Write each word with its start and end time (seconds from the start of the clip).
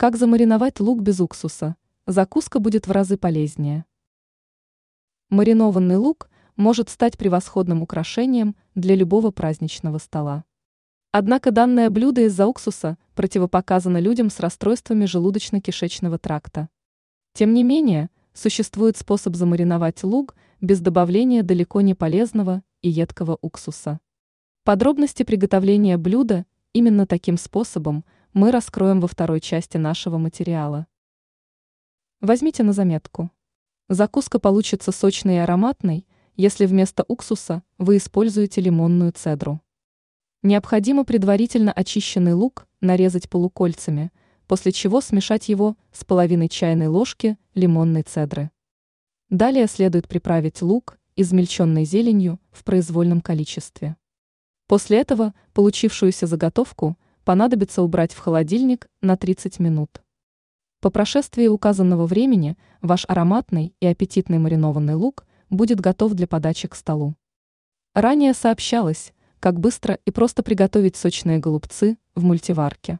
Как 0.00 0.14
замариновать 0.16 0.78
лук 0.78 1.00
без 1.00 1.18
уксуса? 1.18 1.74
Закуска 2.06 2.60
будет 2.60 2.86
в 2.86 2.92
разы 2.92 3.16
полезнее. 3.16 3.84
Маринованный 5.28 5.96
лук 5.96 6.30
может 6.54 6.88
стать 6.88 7.18
превосходным 7.18 7.82
украшением 7.82 8.54
для 8.76 8.94
любого 8.94 9.32
праздничного 9.32 9.98
стола. 9.98 10.44
Однако 11.10 11.50
данное 11.50 11.90
блюдо 11.90 12.20
из-за 12.26 12.46
уксуса 12.46 12.96
противопоказано 13.16 13.98
людям 13.98 14.30
с 14.30 14.38
расстройствами 14.38 15.04
желудочно-кишечного 15.04 16.18
тракта. 16.18 16.68
Тем 17.32 17.52
не 17.52 17.64
менее, 17.64 18.08
существует 18.32 18.96
способ 18.96 19.34
замариновать 19.34 20.04
лук 20.04 20.36
без 20.60 20.80
добавления 20.80 21.42
далеко 21.42 21.80
не 21.80 21.96
полезного 21.96 22.62
и 22.82 22.88
едкого 22.88 23.36
уксуса. 23.40 23.98
Подробности 24.62 25.24
приготовления 25.24 25.98
блюда 25.98 26.46
именно 26.72 27.04
таким 27.04 27.36
способом 27.36 28.04
мы 28.32 28.50
раскроем 28.50 29.00
во 29.00 29.08
второй 29.08 29.40
части 29.40 29.76
нашего 29.76 30.18
материала. 30.18 30.86
Возьмите 32.20 32.62
на 32.62 32.72
заметку. 32.72 33.30
Закуска 33.88 34.38
получится 34.38 34.92
сочной 34.92 35.36
и 35.36 35.38
ароматной, 35.38 36.06
если 36.36 36.66
вместо 36.66 37.04
уксуса 37.08 37.62
вы 37.78 37.96
используете 37.96 38.60
лимонную 38.60 39.12
цедру. 39.12 39.60
Необходимо 40.42 41.04
предварительно 41.04 41.72
очищенный 41.72 42.32
лук 42.32 42.68
нарезать 42.80 43.28
полукольцами, 43.28 44.12
после 44.46 44.72
чего 44.72 45.00
смешать 45.00 45.48
его 45.48 45.76
с 45.92 46.04
половиной 46.04 46.48
чайной 46.48 46.86
ложки 46.86 47.36
лимонной 47.54 48.02
цедры. 48.02 48.50
Далее 49.30 49.66
следует 49.66 50.06
приправить 50.06 50.62
лук, 50.62 50.98
измельченной 51.16 51.84
зеленью, 51.84 52.40
в 52.50 52.64
произвольном 52.64 53.20
количестве. 53.20 53.96
После 54.66 54.98
этого 54.98 55.34
получившуюся 55.54 56.26
заготовку 56.26 56.96
понадобится 57.28 57.82
убрать 57.82 58.14
в 58.14 58.18
холодильник 58.20 58.88
на 59.02 59.18
30 59.18 59.58
минут. 59.58 60.00
По 60.80 60.88
прошествии 60.88 61.46
указанного 61.46 62.06
времени 62.06 62.56
ваш 62.80 63.04
ароматный 63.06 63.74
и 63.80 63.86
аппетитный 63.86 64.38
маринованный 64.38 64.94
лук 64.94 65.26
будет 65.50 65.78
готов 65.78 66.14
для 66.14 66.26
подачи 66.26 66.68
к 66.68 66.74
столу. 66.74 67.16
Ранее 67.92 68.32
сообщалось, 68.32 69.12
как 69.40 69.60
быстро 69.60 69.98
и 70.06 70.10
просто 70.10 70.42
приготовить 70.42 70.96
сочные 70.96 71.38
голубцы 71.38 71.98
в 72.14 72.24
мультиварке. 72.24 72.98